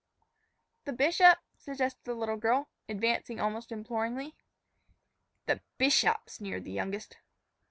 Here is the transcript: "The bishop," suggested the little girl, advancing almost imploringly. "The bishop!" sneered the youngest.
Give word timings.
"The 0.85 0.93
bishop," 0.93 1.37
suggested 1.59 2.05
the 2.05 2.15
little 2.15 2.35
girl, 2.37 2.69
advancing 2.89 3.39
almost 3.39 3.71
imploringly. 3.71 4.33
"The 5.45 5.61
bishop!" 5.77 6.27
sneered 6.27 6.63
the 6.63 6.71
youngest. 6.71 7.17